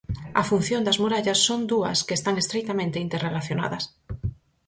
[0.41, 3.83] A función das murallas son dúas que están estreitamente interrelacionadas.